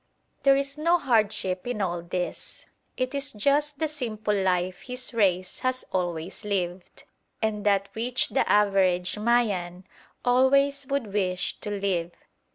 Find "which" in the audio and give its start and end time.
7.93-8.29